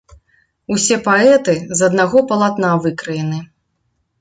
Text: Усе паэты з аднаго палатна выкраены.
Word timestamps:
Усе 0.75 0.95
паэты 1.07 1.55
з 1.81 1.91
аднаго 1.91 2.25
палатна 2.33 2.73
выкраены. 2.87 3.39